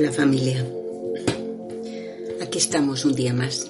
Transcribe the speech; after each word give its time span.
Hola 0.00 0.12
familia, 0.12 0.64
aquí 2.40 2.58
estamos 2.58 3.04
un 3.04 3.16
día 3.16 3.34
más, 3.34 3.68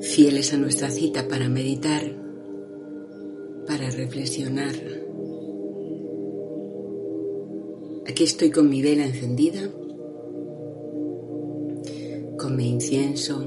fieles 0.00 0.54
a 0.54 0.56
nuestra 0.56 0.88
cita 0.88 1.28
para 1.28 1.50
meditar, 1.50 2.10
para 3.66 3.90
reflexionar. 3.90 4.74
Aquí 8.06 8.24
estoy 8.24 8.50
con 8.50 8.70
mi 8.70 8.80
vela 8.80 9.04
encendida, 9.04 9.60
con 12.38 12.56
mi 12.56 12.70
incienso, 12.70 13.44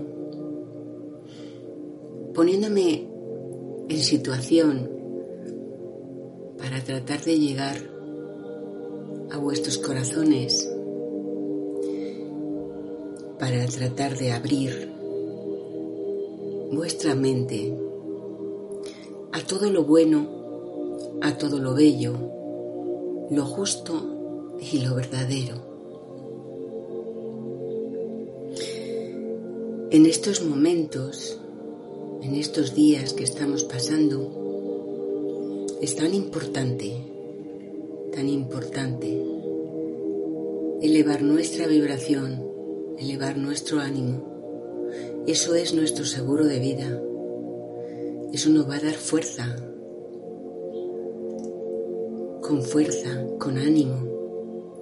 poniéndome 2.36 3.08
en 3.90 4.00
situación 4.00 4.92
para 6.60 6.84
tratar 6.84 7.24
de 7.24 7.40
llegar 7.40 7.91
a 9.32 9.38
vuestros 9.38 9.78
corazones 9.78 10.70
para 13.40 13.66
tratar 13.68 14.18
de 14.18 14.32
abrir 14.32 14.92
vuestra 16.72 17.16
mente 17.16 17.74
a 19.32 19.42
todo 19.42 19.70
lo 19.70 19.86
bueno, 19.86 20.28
a 21.22 21.38
todo 21.38 21.60
lo 21.60 21.74
bello, 21.74 22.14
lo 23.30 23.46
justo 23.46 24.58
y 24.60 24.80
lo 24.80 24.96
verdadero. 24.96 25.56
En 29.92 30.06
estos 30.06 30.44
momentos, 30.46 31.40
en 32.22 32.36
estos 32.36 32.76
días 32.76 33.14
que 33.14 33.24
estamos 33.24 33.64
pasando, 33.64 34.42
es 35.82 35.96
tan 35.96 36.14
importante 36.14 37.11
tan 38.12 38.28
importante. 38.28 39.24
Elevar 40.82 41.22
nuestra 41.22 41.68
vibración, 41.68 42.44
elevar 42.98 43.38
nuestro 43.38 43.80
ánimo. 43.80 44.90
Eso 45.28 45.56
es 45.56 45.74
nuestro 45.74 46.06
seguro 46.06 46.46
de 46.46 46.60
vida. 46.60 47.02
Eso 48.34 48.50
nos 48.50 48.70
va 48.70 48.76
a 48.76 48.82
dar 48.82 48.96
fuerza. 48.96 49.56
Con 52.42 52.62
fuerza, 52.64 53.26
con 53.40 53.58
ánimo. 53.58 54.80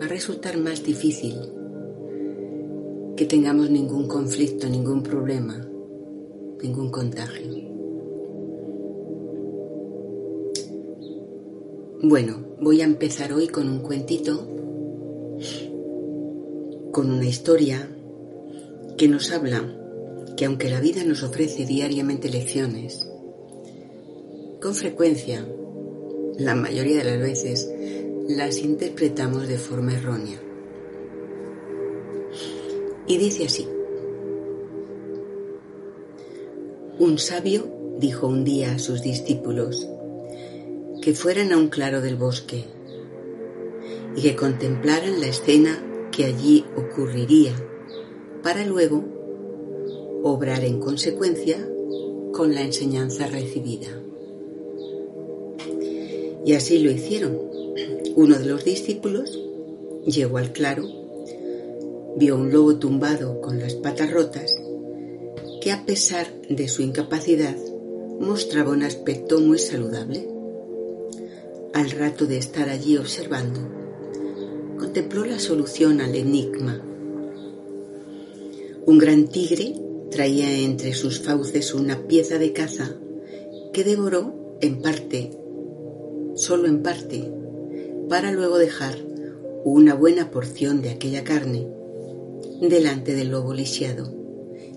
Va 0.00 0.04
a 0.04 0.08
resultar 0.08 0.56
más 0.58 0.84
difícil 0.84 1.34
que 3.16 3.26
tengamos 3.26 3.70
ningún 3.70 4.06
conflicto, 4.06 4.68
ningún 4.68 5.02
problema, 5.02 5.68
ningún 6.62 6.90
contagio. 6.90 7.48
Bueno, 12.00 12.47
voy 12.60 12.80
a 12.80 12.84
empezar 12.84 13.32
hoy 13.32 13.48
con 13.48 13.68
un 13.68 13.80
cuentito, 13.80 14.46
con 16.92 17.10
una 17.10 17.26
historia 17.26 17.88
que 18.96 19.08
nos 19.08 19.30
habla 19.30 19.74
que 20.36 20.44
aunque 20.44 20.68
la 20.68 20.80
vida 20.80 21.04
nos 21.04 21.22
ofrece 21.22 21.66
diariamente 21.66 22.28
lecciones, 22.28 23.08
con 24.60 24.74
frecuencia, 24.74 25.46
la 26.36 26.54
mayoría 26.54 26.98
de 26.98 27.04
las 27.04 27.20
veces, 27.20 27.70
las 28.28 28.58
interpretamos 28.58 29.48
de 29.48 29.58
forma 29.58 29.94
errónea. 29.94 30.40
Y 33.06 33.16
dice 33.16 33.46
así, 33.46 33.68
un 36.98 37.18
sabio 37.18 37.96
dijo 37.98 38.26
un 38.26 38.44
día 38.44 38.74
a 38.74 38.78
sus 38.78 39.02
discípulos, 39.02 39.88
que 41.08 41.14
fueran 41.14 41.52
a 41.52 41.56
un 41.56 41.68
claro 41.68 42.02
del 42.02 42.16
bosque 42.16 42.66
y 44.14 44.20
que 44.20 44.36
contemplaran 44.36 45.22
la 45.22 45.28
escena 45.28 45.82
que 46.12 46.26
allí 46.26 46.66
ocurriría 46.76 47.54
para 48.42 48.62
luego 48.66 49.02
obrar 50.22 50.62
en 50.64 50.78
consecuencia 50.80 51.66
con 52.34 52.54
la 52.54 52.60
enseñanza 52.60 53.26
recibida. 53.26 53.88
Y 56.44 56.52
así 56.52 56.78
lo 56.80 56.90
hicieron. 56.90 57.40
Uno 58.14 58.38
de 58.38 58.44
los 58.44 58.66
discípulos 58.66 59.42
llegó 60.04 60.36
al 60.36 60.52
claro, 60.52 60.84
vio 62.18 62.36
un 62.36 62.52
lobo 62.52 62.76
tumbado 62.76 63.40
con 63.40 63.58
las 63.58 63.72
patas 63.76 64.12
rotas, 64.12 64.60
que 65.62 65.72
a 65.72 65.86
pesar 65.86 66.26
de 66.50 66.68
su 66.68 66.82
incapacidad 66.82 67.56
mostraba 68.20 68.72
un 68.72 68.82
aspecto 68.82 69.40
muy 69.40 69.58
saludable 69.58 70.36
al 71.78 71.92
rato 71.92 72.26
de 72.26 72.38
estar 72.38 72.68
allí 72.68 72.96
observando, 72.96 73.60
contempló 74.78 75.24
la 75.24 75.38
solución 75.38 76.00
al 76.00 76.14
enigma. 76.16 76.82
Un 78.84 78.98
gran 78.98 79.28
tigre 79.28 79.74
traía 80.10 80.50
entre 80.58 80.92
sus 80.92 81.20
fauces 81.20 81.74
una 81.74 82.08
pieza 82.08 82.38
de 82.38 82.52
caza 82.52 82.96
que 83.72 83.84
devoró 83.84 84.58
en 84.60 84.82
parte, 84.82 85.30
solo 86.34 86.66
en 86.66 86.82
parte, 86.82 87.32
para 88.08 88.32
luego 88.32 88.58
dejar 88.58 88.96
una 89.64 89.94
buena 89.94 90.30
porción 90.30 90.82
de 90.82 90.90
aquella 90.90 91.22
carne 91.22 91.68
delante 92.60 93.14
del 93.14 93.28
lobo 93.28 93.54
lisiado 93.54 94.12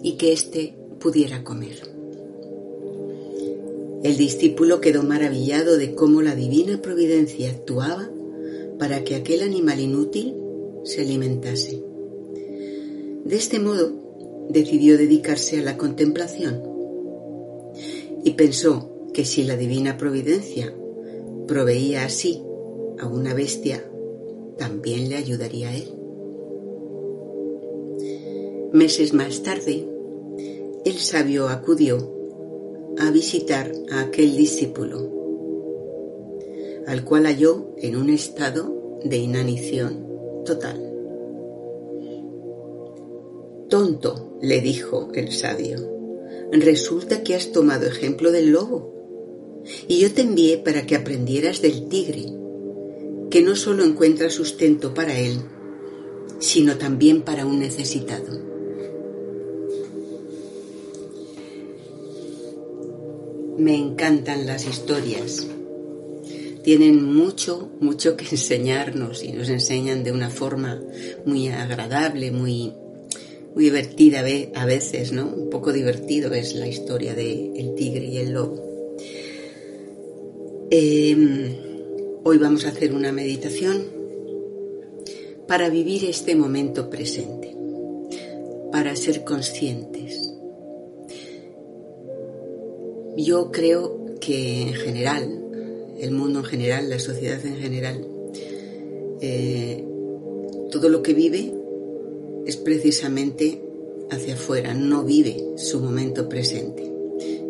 y 0.03 0.17
que 0.17 0.33
éste 0.33 0.77
pudiera 0.99 1.43
comer. 1.43 1.90
El 4.03 4.17
discípulo 4.17 4.81
quedó 4.81 5.03
maravillado 5.03 5.77
de 5.77 5.93
cómo 5.93 6.23
la 6.23 6.33
divina 6.33 6.81
providencia 6.81 7.51
actuaba 7.51 8.09
para 8.79 9.03
que 9.03 9.15
aquel 9.15 9.43
animal 9.43 9.79
inútil 9.79 10.35
se 10.83 11.01
alimentase. 11.01 11.83
De 13.23 13.35
este 13.35 13.59
modo, 13.59 14.47
decidió 14.49 14.97
dedicarse 14.97 15.59
a 15.59 15.61
la 15.61 15.77
contemplación 15.77 16.63
y 18.23 18.31
pensó 18.31 18.89
que 19.13 19.23
si 19.23 19.43
la 19.43 19.55
divina 19.55 19.97
providencia 19.97 20.73
proveía 21.47 22.03
así 22.03 22.41
a 22.97 23.07
una 23.07 23.35
bestia, 23.35 23.85
también 24.57 25.09
le 25.09 25.17
ayudaría 25.17 25.69
a 25.69 25.75
él. 25.75 25.93
Meses 28.73 29.13
más 29.13 29.43
tarde, 29.43 29.85
el 30.85 30.97
sabio 30.97 31.49
acudió 31.49 32.20
a 33.01 33.09
visitar 33.09 33.71
a 33.89 34.01
aquel 34.01 34.37
discípulo, 34.37 35.09
al 36.85 37.03
cual 37.03 37.25
halló 37.25 37.73
en 37.77 37.95
un 37.95 38.11
estado 38.11 38.99
de 39.03 39.17
inanición 39.17 40.05
total. 40.45 40.79
Tonto, 43.69 44.37
le 44.39 44.61
dijo 44.61 45.09
el 45.15 45.31
sabio, 45.31 45.77
resulta 46.51 47.23
que 47.23 47.33
has 47.33 47.51
tomado 47.51 47.87
ejemplo 47.87 48.31
del 48.31 48.51
lobo, 48.51 48.93
y 49.87 49.97
yo 49.99 50.13
te 50.13 50.21
envié 50.21 50.59
para 50.59 50.85
que 50.85 50.95
aprendieras 50.95 51.59
del 51.63 51.87
tigre, 51.87 52.25
que 53.31 53.41
no 53.41 53.55
solo 53.55 53.83
encuentra 53.83 54.29
sustento 54.29 54.93
para 54.93 55.17
él, 55.17 55.37
sino 56.37 56.77
también 56.77 57.23
para 57.23 57.47
un 57.47 57.57
necesitado. 57.57 58.50
Me 63.61 63.77
encantan 63.77 64.47
las 64.47 64.65
historias. 64.65 65.45
Tienen 66.63 67.05
mucho, 67.05 67.69
mucho 67.79 68.17
que 68.17 68.25
enseñarnos 68.25 69.23
y 69.23 69.33
nos 69.33 69.49
enseñan 69.49 70.03
de 70.03 70.11
una 70.11 70.31
forma 70.31 70.81
muy 71.27 71.47
agradable, 71.49 72.31
muy, 72.31 72.73
muy 73.53 73.65
divertida 73.65 74.23
a 74.55 74.65
veces, 74.65 75.11
¿no? 75.11 75.27
Un 75.27 75.51
poco 75.51 75.71
divertido 75.71 76.33
es 76.33 76.55
la 76.55 76.67
historia 76.67 77.13
de 77.13 77.51
el 77.55 77.75
tigre 77.75 78.05
y 78.05 78.17
el 78.17 78.31
lobo. 78.31 78.97
Em, 80.71 81.55
hoy 82.23 82.39
vamos 82.39 82.65
a 82.65 82.69
hacer 82.69 82.95
una 82.95 83.11
meditación 83.11 83.85
para 85.47 85.69
vivir 85.69 86.05
este 86.05 86.35
momento 86.35 86.89
presente, 86.89 87.55
para 88.71 88.95
ser 88.95 89.23
conscientes 89.23 90.30
yo 93.17 93.51
creo 93.51 94.15
que 94.19 94.61
en 94.61 94.73
general, 94.73 95.43
el 95.99 96.11
mundo 96.11 96.39
en 96.39 96.45
general, 96.45 96.89
la 96.89 96.99
sociedad 96.99 97.45
en 97.45 97.55
general, 97.55 98.07
eh, 99.21 99.85
todo 100.71 100.89
lo 100.89 101.03
que 101.03 101.13
vive 101.13 101.53
es 102.45 102.57
precisamente 102.57 103.61
hacia 104.09 104.33
afuera, 104.33 104.73
no 104.73 105.03
vive 105.03 105.53
su 105.57 105.79
momento 105.79 106.27
presente, 106.27 106.91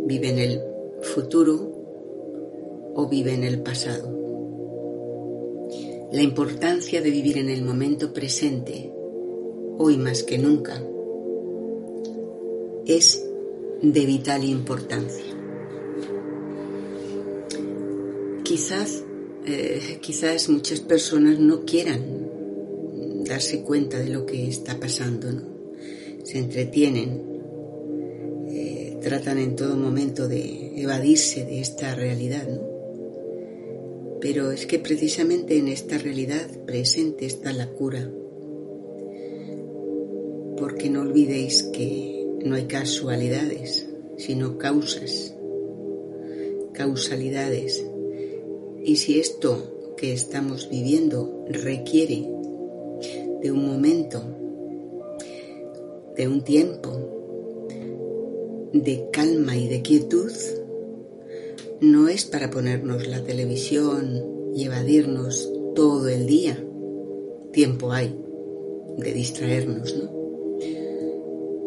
vive 0.06 0.30
en 0.30 0.40
el 0.40 0.62
futuro 1.02 1.72
o 2.96 3.08
vive 3.08 3.34
en 3.34 3.44
el 3.44 3.62
pasado. 3.62 4.20
La 6.12 6.22
importancia 6.22 7.02
de 7.02 7.10
vivir 7.10 7.38
en 7.38 7.50
el 7.50 7.64
momento 7.64 8.12
presente, 8.12 8.92
hoy 9.78 9.98
más 9.98 10.24
que 10.24 10.38
nunca, 10.38 10.84
es 12.86 13.26
de 13.82 14.06
vital 14.06 14.44
importancia. 14.44 15.31
Quizás, 18.44 19.04
eh, 19.46 20.00
quizás 20.02 20.50
muchas 20.50 20.80
personas 20.80 21.40
no 21.40 21.66
quieran 21.66 22.30
darse 23.26 23.62
cuenta 23.62 24.00
de 24.00 24.10
lo 24.10 24.26
que 24.26 24.48
está 24.48 24.80
pasando, 24.80 25.32
¿no? 25.32 25.52
se 26.24 26.38
entretienen, 26.38 27.22
eh, 28.50 28.98
tratan 29.02 29.38
en 29.38 29.56
todo 29.56 29.76
momento 29.76 30.28
de 30.28 30.82
evadirse 30.82 31.46
de 31.46 31.60
esta 31.60 31.96
realidad, 31.96 32.48
¿no? 32.48 32.72
Pero 34.20 34.52
es 34.52 34.68
que 34.68 34.78
precisamente 34.78 35.58
en 35.58 35.68
esta 35.68 35.98
realidad 35.98 36.48
presente 36.66 37.26
está 37.26 37.52
la 37.54 37.68
cura. 37.68 38.12
Porque 40.58 40.92
no 40.92 41.02
olvidéis 41.02 41.64
que 41.64 42.28
no 42.46 42.56
hay 42.56 42.66
casualidades, 42.66 43.88
sino 44.18 44.60
causas, 44.60 45.36
causalidades. 46.74 47.84
Y 48.84 48.96
si 48.96 49.20
esto 49.20 49.94
que 49.98 50.14
estamos 50.14 50.70
viviendo 50.70 51.46
requiere 51.48 52.28
de 53.42 53.52
un 53.52 53.66
momento, 53.66 54.22
de 56.16 56.28
un 56.28 56.44
tiempo, 56.44 57.12
de 58.74 59.10
calma 59.12 59.58
y 59.58 59.68
de 59.68 59.82
quietud, 59.82 60.32
no 61.80 62.08
es 62.08 62.26
para 62.26 62.50
ponernos 62.50 63.08
la 63.08 63.24
televisión 63.24 64.52
y 64.56 64.66
evadirnos 64.66 65.52
todo 65.76 66.08
el 66.10 66.26
día. 66.26 66.64
Tiempo 67.52 67.92
hay 67.92 68.16
de 68.98 69.14
distraernos, 69.14 69.96
¿no? 69.96 70.12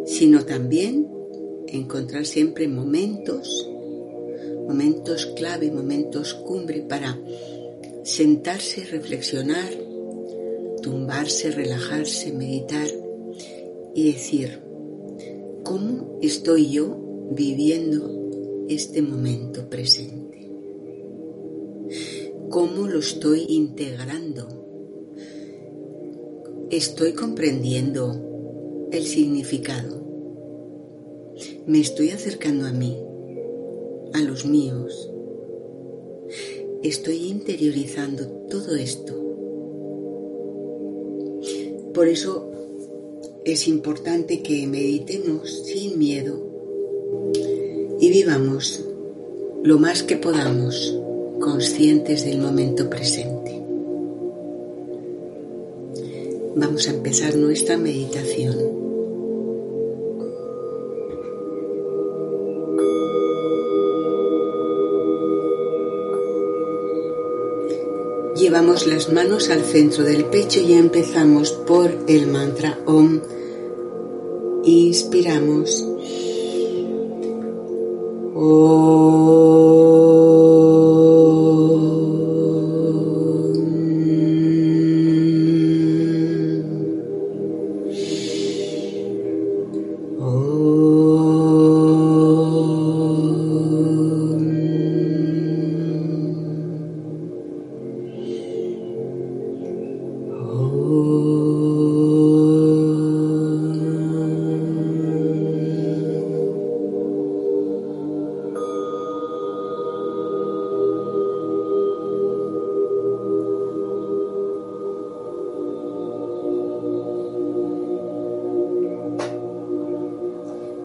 Sino 0.07 0.45
también 0.45 1.09
encontrar 1.69 2.27
siempre 2.27 2.69
momentos, 2.69 3.71
momentos 4.67 5.27
clave, 5.27 5.71
momentos 5.71 6.35
cumbre 6.35 6.81
para 6.83 7.19
sentarse, 8.03 8.85
reflexionar, 8.85 9.71
tumbarse, 10.83 11.51
relajarse, 11.51 12.33
meditar 12.33 12.89
y 13.95 14.13
decir, 14.13 14.61
¿cómo 15.63 16.19
estoy 16.21 16.71
yo 16.71 16.97
viviendo 17.31 18.67
este 18.69 19.03
momento 19.03 19.69
presente? 19.69 20.51
¿Cómo 22.51 22.87
lo 22.87 22.99
estoy 22.99 23.47
integrando? 23.49 24.49
¿Estoy 26.71 27.13
comprendiendo 27.13 28.89
el 28.93 29.05
significado? 29.05 30.03
¿Me 31.67 31.81
estoy 31.81 32.11
acercando 32.11 32.67
a 32.67 32.73
mí, 32.73 32.97
a 34.15 34.23
los 34.23 34.47
míos? 34.47 35.11
¿Estoy 36.83 37.29
interiorizando 37.29 38.27
todo 38.49 38.77
esto? 38.77 39.13
Por 41.93 42.09
eso 42.09 42.51
es 43.45 43.69
importante 43.69 44.43
que 44.43 44.67
meditemos 44.67 45.65
sin 45.65 45.99
miedo 45.99 46.39
y 48.01 48.11
vivamos 48.11 48.85
lo 49.63 49.79
más 49.79 50.03
que 50.03 50.17
podamos 50.17 50.99
conscientes 51.41 52.25
del 52.25 52.39
momento 52.39 52.89
presente. 52.89 53.61
Vamos 56.57 56.89
a 56.89 56.93
empezar 56.93 57.35
nuestra 57.37 57.77
meditación. 57.77 58.84
Llevamos 68.45 68.87
las 68.87 69.11
manos 69.11 69.49
al 69.49 69.63
centro 69.63 70.05
del 70.05 70.27
pecho 70.27 70.61
y 70.61 70.75
empezamos 70.75 71.51
por 71.51 71.91
el 72.07 72.27
mantra 72.27 72.79
OM. 72.85 73.23
Inspiramos. 74.65 75.83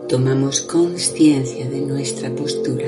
Tomamos 0.09 0.61
conciencia 0.61 1.69
de 1.69 1.81
nuestra 1.81 2.31
postura. 2.31 2.87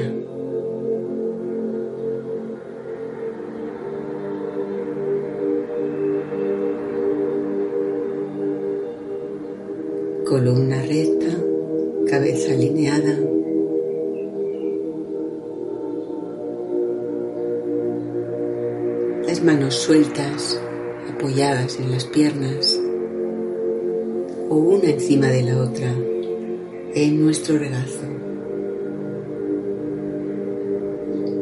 Columna 10.25 10.82
recta, 10.82 11.28
cabeza 12.10 12.54
alineada. 12.54 13.20
Las 19.28 19.44
manos 19.44 19.75
sueltas, 19.75 20.60
apoyadas 21.08 21.80
en 21.80 21.92
las 21.92 22.06
piernas 22.06 22.82
o 24.50 24.56
una 24.56 24.90
encima 24.90 25.28
de 25.28 25.44
la 25.44 25.62
otra 25.62 26.11
en 26.93 27.24
nuestro 27.24 27.57
regazo. 27.57 28.01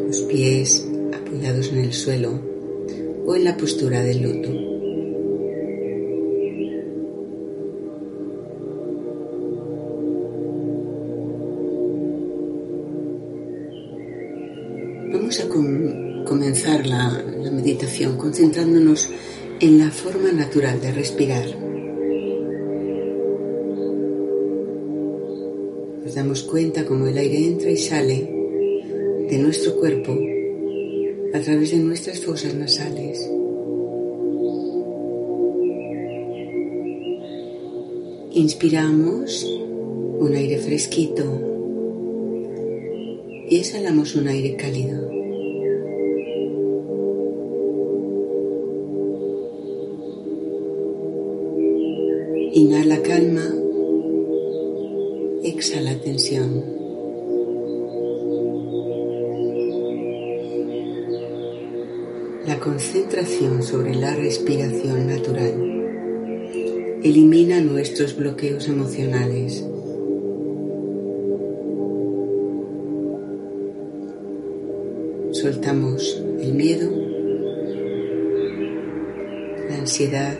Los 0.08 0.22
pies 0.22 0.88
apoyados 1.14 1.72
en 1.72 1.80
el 1.80 1.94
suelo 1.94 2.40
o 3.26 3.36
en 3.36 3.44
la 3.44 3.58
postura 3.58 4.02
del 4.02 4.22
luto. 4.22 4.50
Vamos 15.12 15.40
a 15.40 16.26
comenzar 16.26 16.86
la 16.86 17.24
meditación 17.52 18.18
concentrándonos 18.18 19.10
en 19.60 19.80
la 19.80 19.90
forma 19.90 20.32
natural 20.32 20.80
de 20.80 20.92
respirar. 20.92 21.69
Cuenta 26.50 26.84
como 26.86 27.06
el 27.06 27.18
aire 27.18 27.46
entra 27.46 27.70
y 27.70 27.78
sale 27.78 28.28
de 29.30 29.38
nuestro 29.38 29.76
cuerpo 29.76 30.18
a 31.34 31.40
través 31.42 31.72
de 31.72 31.78
nuestras 31.78 32.20
fosas 32.22 32.56
nasales. 32.56 33.30
Inspiramos 38.32 39.46
un 40.20 40.34
aire 40.34 40.58
fresquito 40.58 41.24
y 43.48 43.58
exhalamos 43.58 44.16
un 44.16 44.28
aire 44.28 44.56
cálido. 44.56 45.08
Inhala 52.54 53.02
calma 53.04 53.59
exhala 55.60 55.94
tensión. 55.96 56.64
La 62.48 62.58
concentración 62.62 63.62
sobre 63.62 63.94
la 63.94 64.16
respiración 64.16 65.08
natural 65.08 65.54
elimina 67.04 67.60
nuestros 67.60 68.16
bloqueos 68.16 68.70
emocionales. 68.70 69.66
Soltamos 75.34 76.24
el 76.40 76.54
miedo, 76.54 76.90
la 79.68 79.76
ansiedad, 79.76 80.40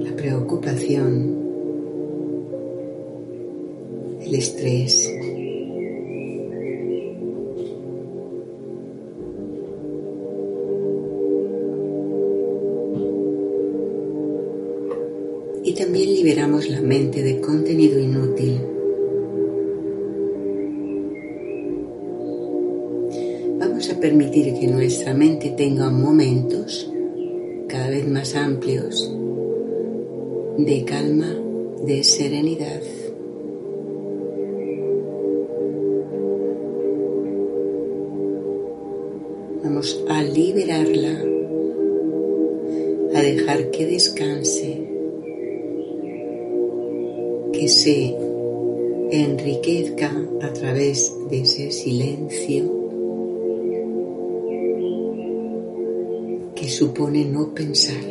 la 0.00 0.16
preocupación, 0.16 1.41
el 4.32 4.38
estrés. 4.38 5.12
Y 15.64 15.74
también 15.74 16.14
liberamos 16.14 16.68
la 16.68 16.80
mente 16.80 17.22
de 17.22 17.40
contenido 17.40 17.98
inútil. 17.98 18.58
Vamos 23.58 23.90
a 23.90 24.00
permitir 24.00 24.54
que 24.54 24.66
nuestra 24.66 25.14
mente 25.14 25.50
tenga 25.50 25.90
momentos 25.90 26.90
cada 27.68 27.90
vez 27.90 28.08
más 28.08 28.34
amplios 28.34 29.14
de 30.58 30.84
calma, 30.84 31.34
de 31.84 32.02
serenidad. 32.02 33.01
Vamos 39.64 40.04
a 40.08 40.20
liberarla, 40.24 41.22
a 43.14 43.22
dejar 43.22 43.70
que 43.70 43.86
descanse, 43.86 44.88
que 47.52 47.68
se 47.68 48.16
enriquezca 49.12 50.10
a 50.40 50.52
través 50.52 51.14
de 51.30 51.42
ese 51.42 51.70
silencio 51.70 52.64
que 56.56 56.68
supone 56.68 57.24
no 57.24 57.54
pensar. 57.54 58.02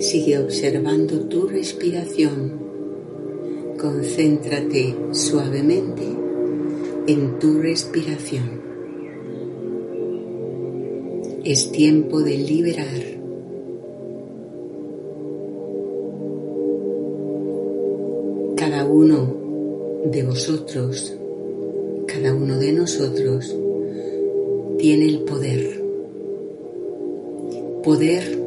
Sigue 0.00 0.38
observando 0.38 1.28
tu 1.28 1.46
respiración 1.46 2.67
Concéntrate 3.80 4.92
suavemente 5.12 6.02
en 7.06 7.38
tu 7.38 7.60
respiración. 7.60 8.60
Es 11.44 11.70
tiempo 11.70 12.20
de 12.20 12.38
liberar. 12.38 13.02
Cada 18.56 18.84
uno 18.84 19.36
de 20.06 20.24
vosotros, 20.24 21.16
cada 22.08 22.34
uno 22.34 22.58
de 22.58 22.72
nosotros 22.72 23.56
tiene 24.76 25.06
el 25.06 25.20
poder. 25.20 25.84
Poder 27.84 28.38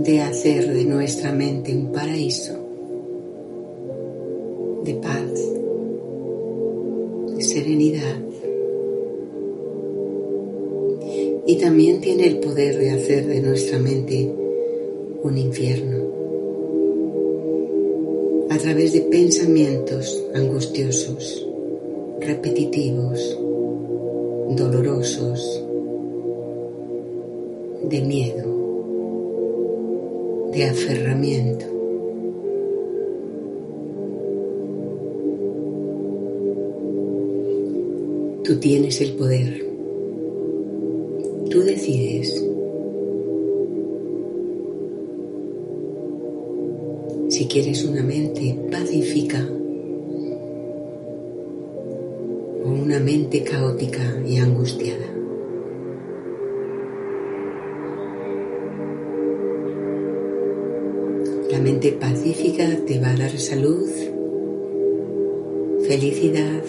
de 0.00 0.20
hacer 0.20 0.74
de 0.74 0.84
nuestra 0.84 1.32
mente 1.32 1.74
un 1.74 1.90
paraíso 1.90 2.66
de 4.86 4.94
paz, 4.94 5.32
de 7.34 7.42
serenidad. 7.42 8.20
Y 11.44 11.56
también 11.56 12.00
tiene 12.00 12.28
el 12.28 12.38
poder 12.38 12.78
de 12.78 12.92
hacer 12.92 13.26
de 13.26 13.40
nuestra 13.40 13.80
mente 13.80 14.32
un 15.22 15.36
infierno 15.38 16.06
a 18.48 18.58
través 18.58 18.92
de 18.92 19.00
pensamientos 19.00 20.24
angustiosos, 20.34 21.46
repetitivos, 22.20 23.36
dolorosos, 24.50 25.64
de 27.82 28.00
miedo, 28.02 28.44
de 30.52 30.64
aferramiento. 30.64 31.75
Tú 38.46 38.60
tienes 38.60 39.00
el 39.00 39.14
poder. 39.14 39.66
Tú 41.50 41.62
decides. 41.62 42.46
Si 47.28 47.48
quieres 47.48 47.84
una 47.84 48.04
mente 48.04 48.56
pacífica 48.70 49.44
o 52.64 52.68
una 52.68 53.00
mente 53.00 53.42
caótica 53.42 54.22
y 54.24 54.36
angustiada. 54.36 55.06
La 61.50 61.58
mente 61.58 61.90
pacífica 61.90 62.76
te 62.86 63.00
va 63.00 63.10
a 63.10 63.16
dar 63.16 63.36
salud, 63.40 63.88
felicidad, 65.88 66.62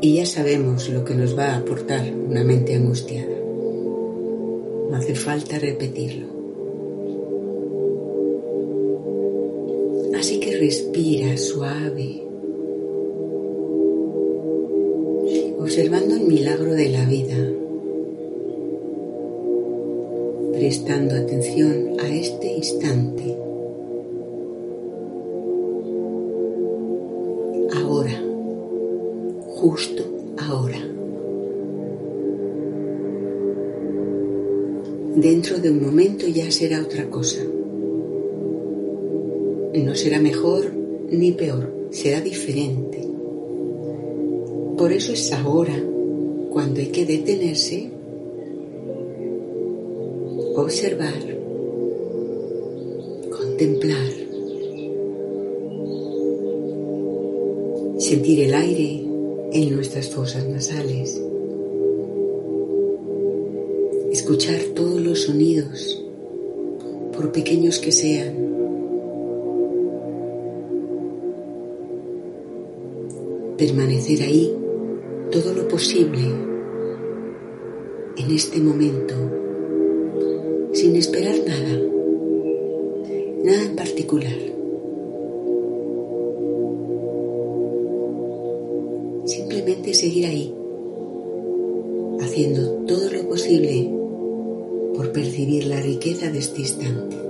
y 0.00 0.14
ya 0.16 0.26
sabemos 0.26 0.88
lo 0.88 1.04
que 1.04 1.14
nos 1.14 1.36
va 1.36 1.46
a 1.46 1.56
aportar 1.58 2.12
una 2.12 2.44
mente 2.44 2.74
angustiada. 2.74 3.34
No 4.90 4.96
hace 4.96 5.14
falta 5.14 5.58
repetirlo. 5.58 6.26
Así 10.18 10.40
que 10.40 10.56
respira 10.56 11.36
suave, 11.36 12.22
observando 15.58 16.14
el 16.16 16.22
milagro 16.22 16.72
de 16.72 16.88
la 16.88 17.04
vida, 17.04 17.36
prestando 20.52 21.14
atención 21.16 22.00
a 22.00 22.08
este 22.08 22.52
instante. 22.52 23.15
Será 36.56 36.80
otra 36.80 37.10
cosa. 37.10 37.44
No 39.74 39.94
será 39.94 40.18
mejor 40.20 40.72
ni 41.10 41.32
peor, 41.32 41.70
será 41.90 42.22
diferente. 42.22 43.06
Por 44.78 44.90
eso 44.90 45.12
es 45.12 45.30
ahora 45.34 45.78
cuando 46.48 46.80
hay 46.80 46.86
que 46.86 47.04
detenerse, 47.04 47.90
observar, 50.54 51.20
contemplar, 53.30 54.12
sentir 57.98 58.40
el 58.40 58.54
aire 58.54 59.04
en 59.52 59.74
nuestras 59.74 60.08
fosas 60.08 60.48
nasales. 60.48 61.20
Escuchar 64.10 64.58
todos 64.74 65.02
los 65.02 65.24
sonidos, 65.24 66.05
pequeños 67.32 67.78
que 67.78 67.92
sean. 67.92 68.34
Permanecer 73.56 74.22
ahí 74.22 74.54
todo 75.30 75.54
lo 75.54 75.66
posible 75.68 76.22
en 78.16 78.30
este 78.30 78.60
momento, 78.60 79.14
sin 80.72 80.96
esperar 80.96 81.36
nada, 81.46 81.80
nada 83.44 83.62
en 83.62 83.76
particular. 83.76 84.56
seguir 89.96 90.26
ahí, 90.26 90.54
haciendo 92.20 92.84
todo 92.86 93.10
lo 93.10 93.28
posible 93.28 93.90
por 94.94 95.10
percibir 95.12 95.66
la 95.66 95.75
riqueza 96.06 96.30
de 96.30 96.38
este 96.38 96.60
instante. 96.60 97.25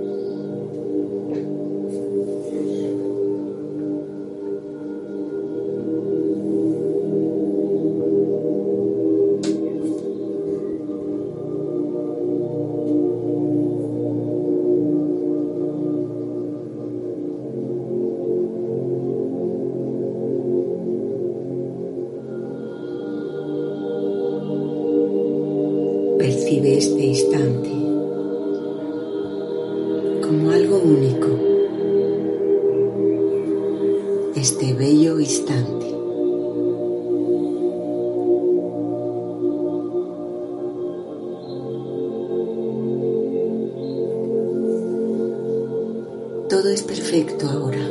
Todo 46.57 46.71
es 46.71 46.81
perfecto 46.81 47.47
ahora. 47.47 47.87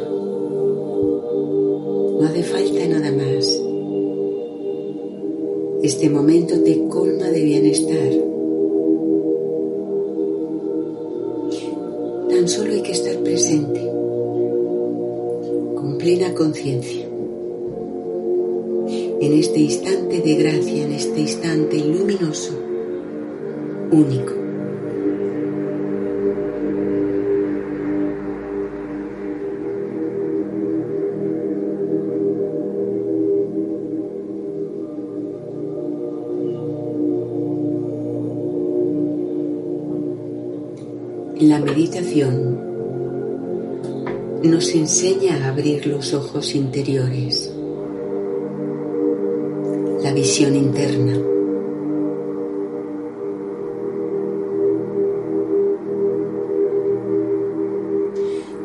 No 2.18 2.20
hace 2.26 2.42
falta 2.42 2.85
nada 2.88 3.12
más. 3.12 3.61
Este 5.85 6.11
momento 6.11 6.61
te 6.64 6.88
colma 6.88 7.26
de 7.26 7.44
bienestar. 7.44 8.11
Tan 12.28 12.49
solo 12.49 12.73
hay 12.73 12.82
que 12.82 12.90
estar 12.90 13.16
presente, 13.18 13.88
con 15.76 15.96
plena 15.96 16.35
conciencia. 16.35 17.06
En 19.20 19.32
este 19.32 19.61
instante 19.61 20.20
de 20.23 20.35
gracia, 20.35 20.87
en 20.87 20.90
este 20.92 21.20
instante 21.20 21.78
luminoso, 21.78 22.52
único. 23.92 24.45
La 41.56 41.64
meditación 41.64 42.60
nos 44.42 44.75
enseña 44.75 45.42
a 45.42 45.48
abrir 45.48 45.86
los 45.86 46.12
ojos 46.12 46.54
interiores, 46.54 47.50
la 50.02 50.12
visión 50.12 50.54
interna. 50.54 51.18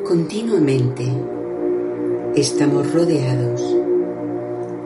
Continuamente 0.03 1.05
estamos 2.35 2.93
rodeados 2.93 3.73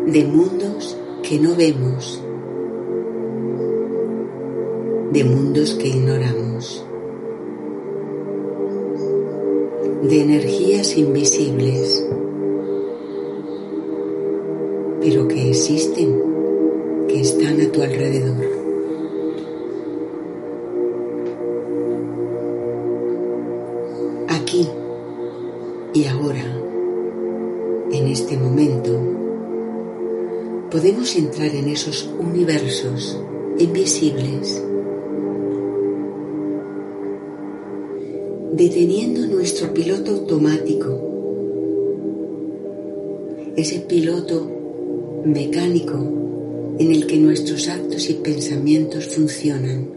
de 0.06 0.26
mundos 0.26 0.96
que 1.28 1.40
no 1.40 1.56
vemos, 1.56 2.24
de 5.12 5.24
mundos 5.24 5.74
que 5.74 5.88
ignoramos. 5.88 6.45
De 10.04 10.22
energías 10.22 10.98
invisibles, 10.98 12.06
pero 15.02 15.28
que 15.28 15.50
existen, 15.50 16.22
que 17.08 17.22
están 17.22 17.62
a 17.62 17.72
tu 17.72 17.82
alrededor. 17.82 18.46
Aquí 24.30 24.68
y 25.94 26.06
ahora, 26.06 26.46
en 27.92 28.08
este 28.08 28.38
momento, 28.38 28.92
podemos 30.70 31.16
entrar 31.16 31.56
en 31.56 31.70
esos 31.70 32.10
universos 32.20 33.20
invisibles 33.58 34.62
deteniendo 38.56 39.25
nuestro 39.46 39.72
piloto 39.76 40.10
automático, 40.10 40.90
ese 43.56 43.80
piloto 43.82 45.22
mecánico 45.24 45.94
en 46.80 46.92
el 46.92 47.06
que 47.06 47.18
nuestros 47.18 47.68
actos 47.68 48.10
y 48.10 48.16
pensamientos 48.16 49.06
funcionan 49.06 49.88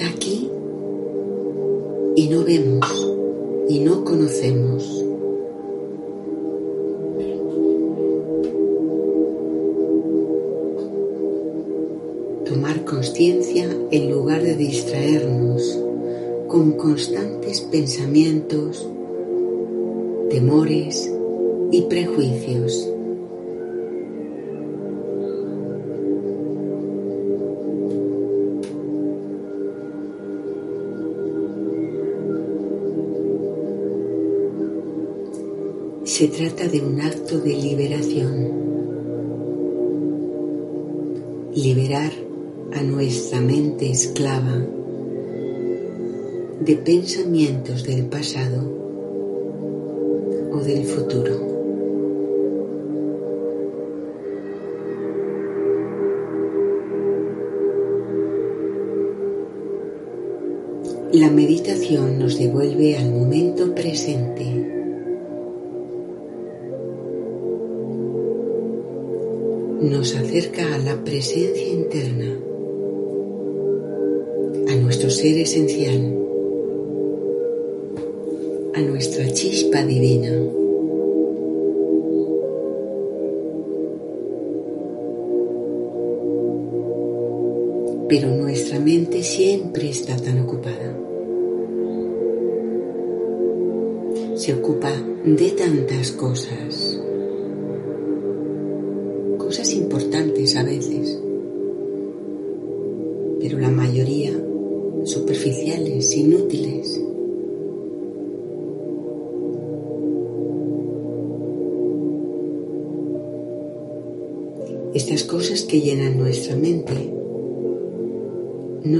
está 0.00 0.14
aquí 0.14 0.50
y 2.16 2.28
no 2.28 2.44
vemos 2.44 3.08
y 3.68 3.80
no 3.80 4.02
conocemos. 4.04 5.04
Tomar 12.46 12.84
conciencia 12.84 13.68
en 13.90 14.10
lugar 14.10 14.42
de 14.42 14.56
distraernos 14.56 15.78
con 16.48 16.72
constantes 16.72 17.60
pensamientos, 17.60 18.88
temores 20.30 21.12
y 21.70 21.82
prejuicios. 21.82 22.88
Se 36.20 36.28
trata 36.28 36.68
de 36.68 36.82
un 36.82 37.00
acto 37.00 37.40
de 37.40 37.54
liberación. 37.54 38.52
Liberar 41.54 42.12
a 42.74 42.82
nuestra 42.82 43.40
mente 43.40 43.90
esclava 43.90 44.62
de 46.60 46.76
pensamientos 46.76 47.84
del 47.84 48.04
pasado 48.04 48.60
o 50.52 50.58
del 50.58 50.84
futuro. 50.84 51.40
La 61.14 61.30
meditación 61.30 62.18
nos 62.18 62.38
devuelve 62.38 62.98
al 62.98 63.10
momento 63.10 63.74
presente. 63.74 64.79
Nos 69.80 70.14
acerca 70.14 70.74
a 70.74 70.78
la 70.78 71.02
presencia 71.02 71.66
interna, 71.66 72.38
a 74.68 74.76
nuestro 74.76 75.08
ser 75.08 75.38
esencial, 75.38 76.18
a 78.74 78.80
nuestra 78.82 79.26
chispa 79.32 79.82
divina. 79.82 80.32
Pero 88.06 88.28
nuestra 88.36 88.78
mente 88.80 89.22
siempre 89.22 89.88
está 89.88 90.14
tan 90.16 90.40
ocupada. 90.40 90.94
Se 94.34 94.52
ocupa 94.52 94.92
de 95.24 95.50
tantas 95.52 96.12
cosas. 96.12 96.79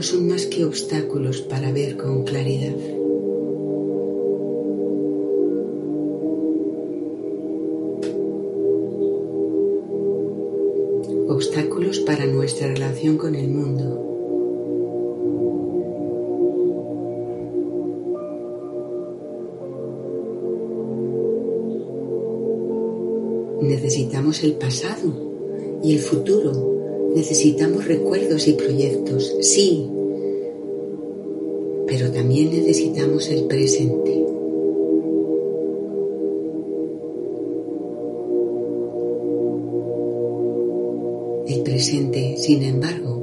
no 0.01 0.07
son 0.07 0.29
más 0.29 0.47
que 0.47 0.65
obstáculos 0.65 1.43
para 1.43 1.73
ver 1.73 1.99
con 1.99 2.25
claridad. 2.25 2.75
Obstáculos 11.29 11.99
para 11.99 12.25
nuestra 12.25 12.69
relación 12.69 13.19
con 13.19 13.35
el 13.35 13.49
mundo. 13.49 14.07
Necesitamos 23.61 24.43
el 24.45 24.55
pasado 24.55 25.13
y 25.83 25.93
el 25.93 26.01
futuro 26.01 26.80
Necesitamos 27.15 27.87
recuerdos 27.89 28.47
y 28.47 28.53
proyectos, 28.53 29.35
sí, 29.41 29.89
pero 31.87 32.13
también 32.13 32.51
necesitamos 32.51 33.29
el 33.31 33.47
presente. 33.47 34.25
El 41.49 41.63
presente, 41.63 42.37
sin 42.37 42.63
embargo, 42.63 43.21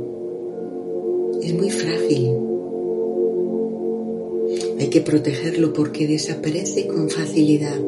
es 1.42 1.54
muy 1.54 1.70
frágil. 1.70 2.38
Hay 4.80 4.88
que 4.90 5.00
protegerlo 5.00 5.72
porque 5.72 6.08
desaparece 6.08 6.88
con 6.88 7.10
facilidad. 7.10 7.80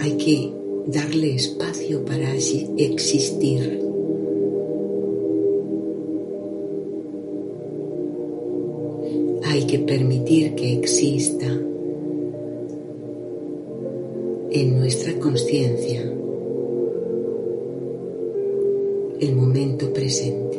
Hay 0.00 0.12
que 0.16 0.61
darle 0.86 1.34
espacio 1.34 2.04
para 2.04 2.34
existir. 2.34 3.80
Hay 9.44 9.64
que 9.66 9.78
permitir 9.80 10.54
que 10.54 10.72
exista 10.72 11.46
en 14.50 14.78
nuestra 14.78 15.18
conciencia 15.18 16.02
el 19.20 19.36
momento 19.36 19.92
presente. 19.92 20.51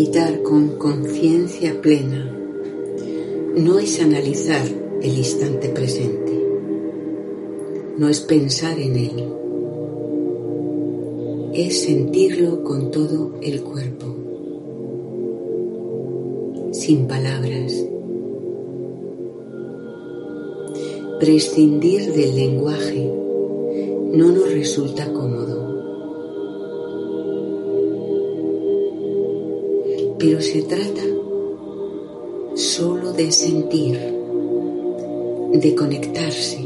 Meditar 0.00 0.40
con 0.42 0.78
conciencia 0.78 1.78
plena 1.82 2.34
no 3.54 3.78
es 3.78 4.00
analizar 4.00 4.64
el 5.02 5.18
instante 5.18 5.68
presente, 5.68 6.32
no 7.98 8.08
es 8.08 8.20
pensar 8.20 8.80
en 8.80 8.96
él, 8.96 9.24
es 11.52 11.82
sentirlo 11.82 12.64
con 12.64 12.90
todo 12.90 13.34
el 13.42 13.60
cuerpo, 13.60 14.06
sin 16.72 17.06
palabras. 17.06 17.74
Prescindir 21.20 22.10
del 22.14 22.36
lenguaje 22.36 23.04
no 24.14 24.32
nos 24.32 24.50
resulta 24.50 25.12
cómodo. 25.12 25.59
Pero 30.20 30.38
se 30.42 30.60
trata 30.64 31.02
solo 32.54 33.14
de 33.14 33.32
sentir, 33.32 33.98
de 35.54 35.74
conectarse. 35.74 36.58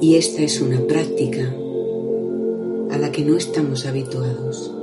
Y 0.00 0.16
esta 0.16 0.42
es 0.42 0.60
una 0.60 0.80
práctica 0.80 1.54
a 2.90 2.98
la 2.98 3.12
que 3.12 3.24
no 3.24 3.36
estamos 3.36 3.86
habituados. 3.86 4.74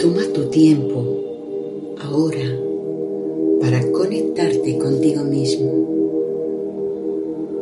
Toma 0.00 0.22
tu 0.34 0.46
tiempo 0.50 1.04
ahora 2.02 2.58
para 3.60 3.92
conectarte 3.92 4.78
contigo 4.78 5.22
mismo, 5.22 5.70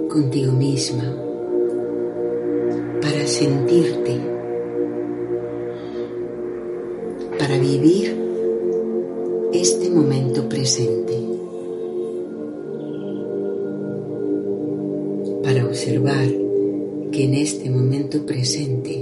contigo 0.08 0.52
misma 0.52 1.31
sentirte, 3.32 4.20
para 7.38 7.58
vivir 7.58 8.14
este 9.54 9.88
momento 9.90 10.48
presente, 10.50 11.14
para 15.42 15.64
observar 15.64 16.28
que 17.10 17.24
en 17.24 17.34
este 17.34 17.70
momento 17.70 18.24
presente 18.26 19.01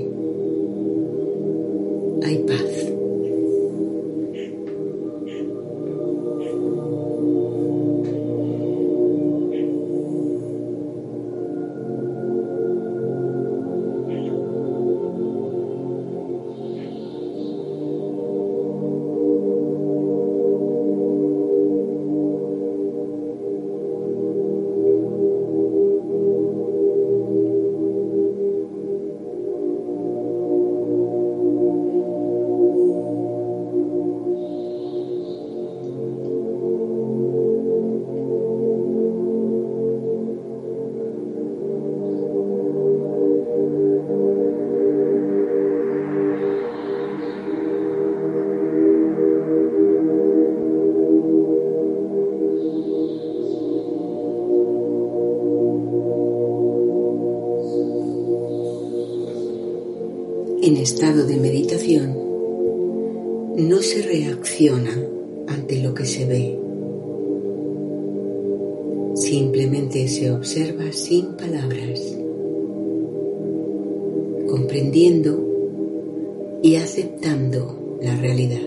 En 60.71 60.77
estado 60.77 61.27
de 61.27 61.37
meditación 61.37 62.17
no 63.57 63.83
se 63.83 64.03
reacciona 64.03 64.93
ante 65.49 65.83
lo 65.83 65.95
que 65.95 66.05
se 66.05 66.25
ve, 66.27 66.57
simplemente 69.17 70.07
se 70.07 70.31
observa 70.31 70.93
sin 70.93 71.33
palabras, 71.33 72.17
comprendiendo 74.49 76.61
y 76.63 76.77
aceptando 76.77 77.99
la 78.01 78.15
realidad. 78.15 78.63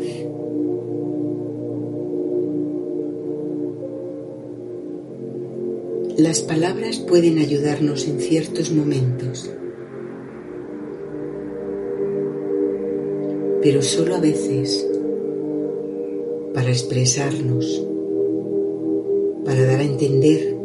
Las 6.17 6.41
palabras 6.41 6.99
pueden 6.99 7.37
ayudarnos 7.37 8.05
en 8.09 8.19
ciertos 8.19 8.73
momentos 8.73 9.49
pero 13.63 13.82
solo 13.82 14.15
a 14.15 14.19
veces 14.19 14.86
para 16.54 16.69
expresarnos, 16.69 17.82
para 19.45 19.65
dar 19.65 19.80
a 19.80 19.84
entender 19.84 20.56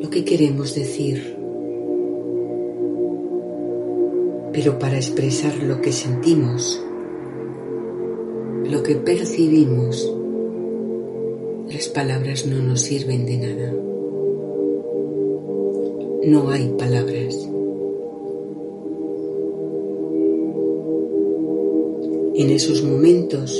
lo 0.00 0.08
que 0.08 0.24
queremos 0.24 0.74
decir, 0.74 1.36
pero 4.52 4.78
para 4.78 4.96
expresar 4.96 5.62
lo 5.62 5.82
que 5.82 5.92
sentimos, 5.92 6.82
lo 8.64 8.82
que 8.82 8.96
percibimos, 8.96 10.10
las 11.70 11.88
palabras 11.88 12.46
no 12.46 12.62
nos 12.62 12.80
sirven 12.80 13.26
de 13.26 13.36
nada. 13.36 13.74
No 16.24 16.50
hay 16.50 16.68
palabras. 16.78 17.27
En 22.38 22.50
esos 22.50 22.84
momentos 22.84 23.50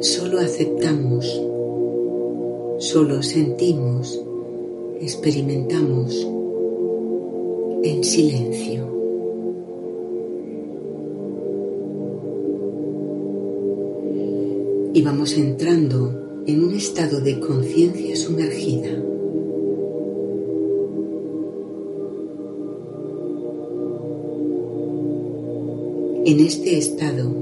solo 0.00 0.40
aceptamos, 0.40 1.24
solo 2.78 3.22
sentimos 3.22 4.20
experimentamos 5.00 6.26
en 7.84 8.02
silencio. 8.02 8.88
Y 14.92 15.02
vamos 15.02 15.38
entrando 15.38 16.42
en 16.48 16.64
un 16.64 16.74
estado 16.74 17.20
de 17.20 17.38
conciencia 17.38 18.16
sumergida. 18.16 19.07
En 26.30 26.40
este 26.40 26.76
estado 26.76 27.32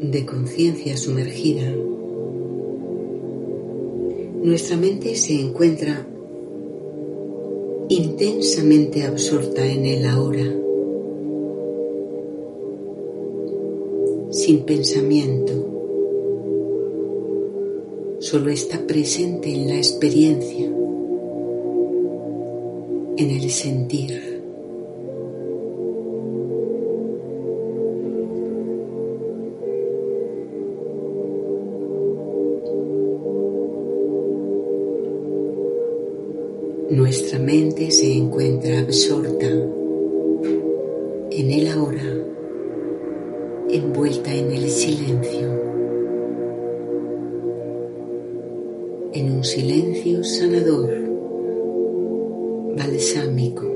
de 0.00 0.26
conciencia 0.26 0.96
sumergida, 0.96 1.72
nuestra 4.42 4.76
mente 4.76 5.14
se 5.14 5.40
encuentra 5.40 6.04
intensamente 7.88 9.04
absorta 9.04 9.64
en 9.64 9.86
el 9.86 10.06
ahora, 10.06 10.42
sin 14.32 14.64
pensamiento, 14.64 15.52
solo 18.18 18.50
está 18.50 18.84
presente 18.88 19.54
en 19.54 19.68
la 19.68 19.76
experiencia, 19.76 20.66
en 23.18 23.30
el 23.30 23.50
sentir. 23.50 24.25
Nuestra 36.96 37.38
mente 37.38 37.90
se 37.90 38.10
encuentra 38.10 38.78
absorta 38.78 39.46
en 41.30 41.50
el 41.50 41.68
ahora, 41.68 42.24
envuelta 43.68 44.32
en 44.32 44.50
el 44.50 44.70
silencio, 44.70 45.46
en 49.12 49.30
un 49.30 49.44
silencio 49.44 50.24
sanador, 50.24 50.90
balsámico. 52.78 53.66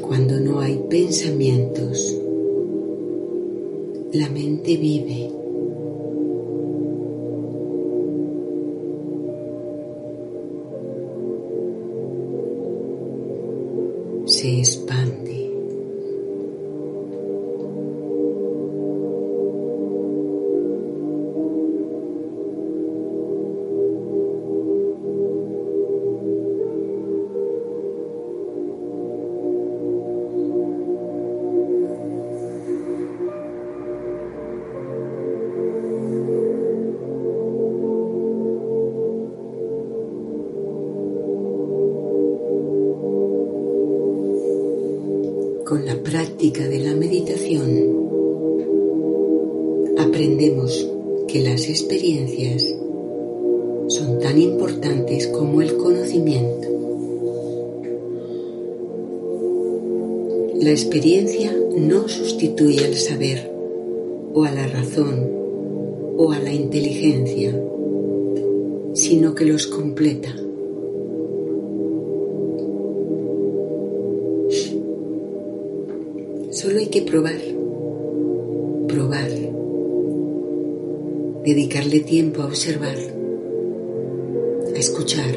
Cuando 0.00 0.40
no 0.40 0.58
hay 0.58 0.82
pensamientos, 0.90 2.13
mente 4.64 4.78
vive. 4.78 5.33
Aprendemos 49.98 50.88
que 51.28 51.40
las 51.40 51.68
experiencias 51.68 52.74
son 53.88 54.18
tan 54.20 54.40
importantes 54.40 55.26
como 55.28 55.62
el 55.62 55.76
conocimiento. 55.76 56.68
La 60.60 60.70
experiencia 60.70 61.54
no 61.76 62.08
sustituye 62.08 62.84
al 62.84 62.94
saber 62.94 63.50
o 64.32 64.44
a 64.44 64.50
la 64.50 64.66
razón 64.66 65.28
o 66.16 66.32
a 66.32 66.38
la 66.38 66.52
inteligencia, 66.52 67.54
sino 68.94 69.34
que 69.34 69.44
los 69.44 69.66
completa. 69.66 70.34
Solo 76.50 76.78
hay 76.78 76.86
que 76.86 77.02
probar, 77.02 77.40
probar, 78.88 79.28
dedicarle 81.44 82.00
tiempo 82.00 82.40
a 82.40 82.46
observar, 82.46 82.96
a 84.74 84.78
escuchar, 84.78 85.36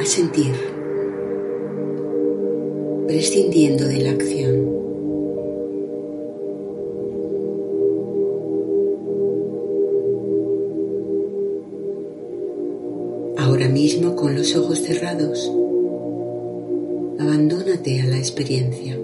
a 0.00 0.04
sentir, 0.04 0.52
prescindiendo 3.06 3.86
de 3.86 4.00
la 4.00 4.10
acción. 4.10 4.76
Ahora 13.38 13.68
mismo 13.68 14.16
con 14.16 14.34
los 14.34 14.56
ojos 14.56 14.80
cerrados 14.80 15.52
abandónate 17.20 18.00
a 18.00 18.06
la 18.06 18.18
experiencia. 18.18 18.98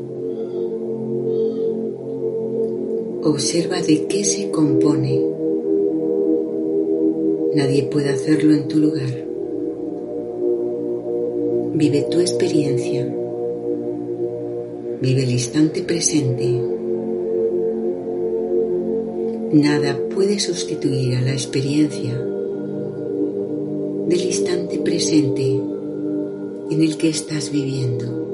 Observa 3.25 3.81
de 3.81 4.09
qué 4.09 4.25
se 4.25 4.51
compone. 4.51 5.25
Nadie 7.55 7.85
puede 7.85 8.09
hacerlo 8.09 8.53
en 8.53 8.67
tu 8.67 8.79
lugar. 8.81 9.25
Vive 11.75 12.03
tu 12.11 12.19
experiencia. 12.19 13.07
Vive 15.01 15.23
el 15.23 15.31
instante 15.31 15.83
presente. 15.83 16.51
Nada 19.53 20.01
puede 20.13 20.41
sustituir 20.41 21.15
a 21.15 21.21
la 21.21 21.33
experiencia 21.33 22.19
del 24.09 24.21
instante 24.21 24.79
presente 24.79 25.61
en 26.71 26.83
el 26.83 26.97
que 26.97 27.11
estás 27.11 27.53
viviendo. 27.53 28.32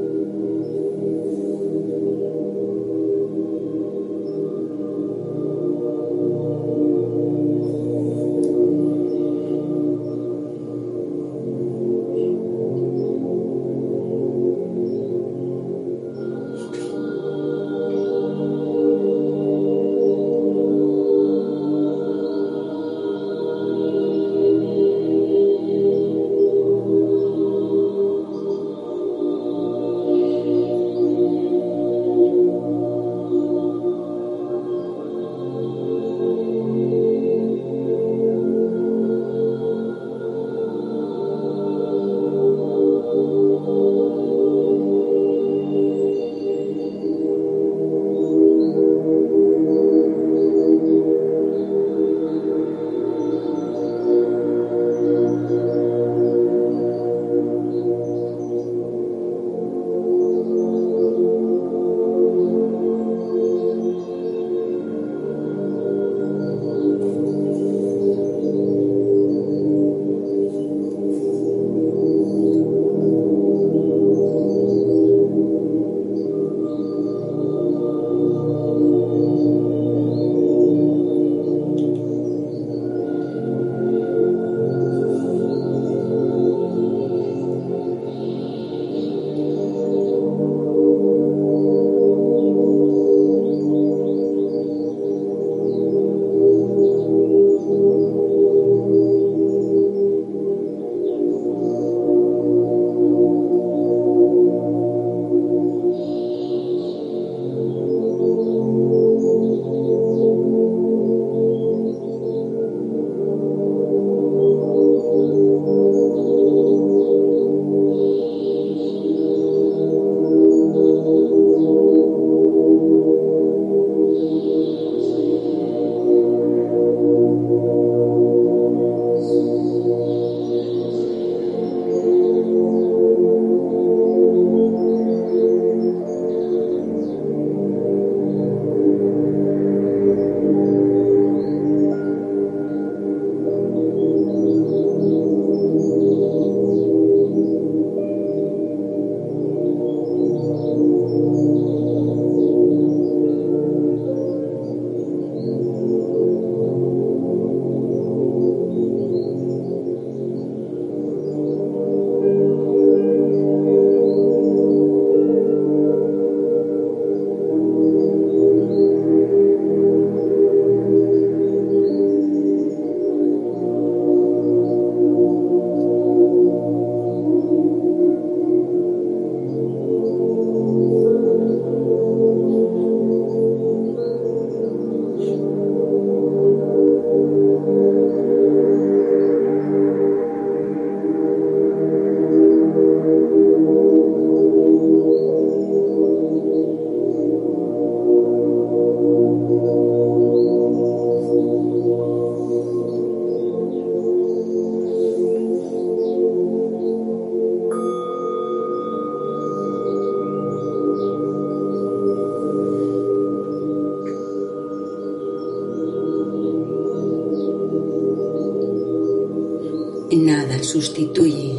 Sustituye 220.80 221.52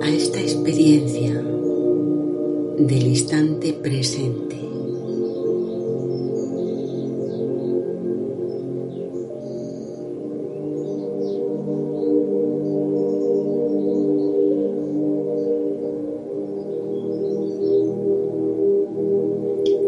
a 0.00 0.08
esta 0.08 0.40
experiencia 0.40 1.32
del 2.78 3.06
instante 3.08 3.72
presente. 3.72 4.54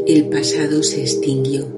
El 0.09 0.28
pasado 0.28 0.83
se 0.83 1.02
extinguió. 1.02 1.78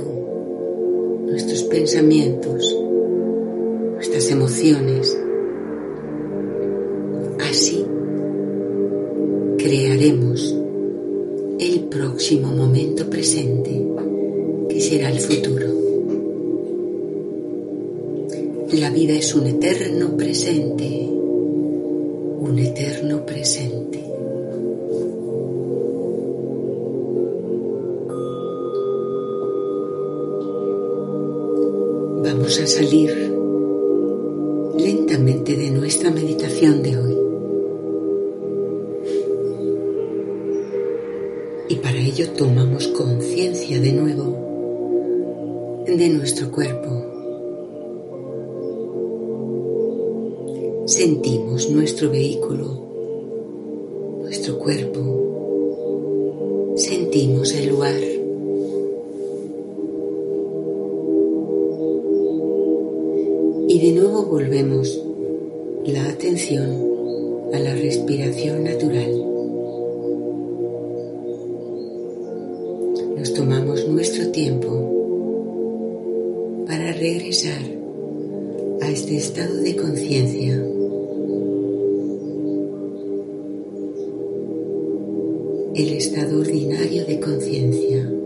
Nuestros 0.00 1.62
pensamientos, 1.64 2.76
nuestras 3.94 4.30
emociones. 4.30 5.18
Así 7.40 7.84
crearemos 9.58 10.56
el 11.58 11.80
próximo 11.84 12.48
momento 12.48 13.08
presente, 13.08 13.86
que 14.68 14.80
será 14.80 15.10
el 15.10 15.20
futuro. 15.20 15.66
La 18.72 18.90
vida 18.90 19.14
es 19.14 19.34
un 19.34 19.46
eterno 19.46 20.16
presente, 20.16 21.08
un 22.40 22.58
eterno 22.58 23.24
presente. 23.26 24.01
Salir 32.82 33.21
Nos 73.16 73.34
tomamos 73.34 73.86
nuestro 73.88 74.28
tiempo 74.32 74.66
para 76.66 76.92
regresar 76.92 77.62
a 78.80 78.88
este 78.90 79.16
estado 79.16 79.54
de 79.56 79.76
conciencia. 79.76 80.54
El 85.74 85.88
estado 85.96 86.40
ordinario 86.40 87.04
de 87.04 87.20
conciencia. 87.20 88.21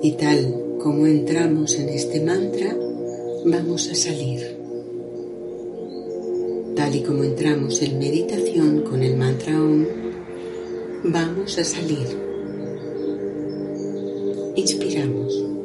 Y 0.00 0.12
tal 0.12 0.76
como 0.78 1.06
entramos 1.06 1.74
en 1.74 1.88
este 1.88 2.20
mantra, 2.20 2.76
vamos 3.44 3.90
a 3.90 3.94
salir. 3.94 4.56
Tal 6.76 6.94
y 6.94 7.02
como 7.02 7.24
entramos 7.24 7.82
en 7.82 7.98
meditación 7.98 8.82
con 8.82 9.02
el 9.02 9.16
mantra 9.16 9.60
OM, 9.60 9.86
vamos 11.04 11.58
a 11.58 11.64
salir. 11.64 12.06
Inspiramos. 14.54 15.57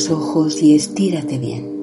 los 0.00 0.10
ojos 0.10 0.62
y 0.62 0.74
estírate 0.74 1.38
bien. 1.38 1.78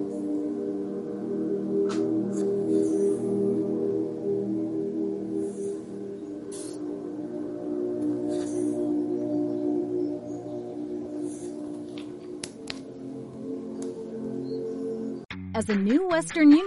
As 15.54 15.70
a 15.70 15.76
new 15.76 16.08
Western 16.08 16.54
Union 16.54 16.67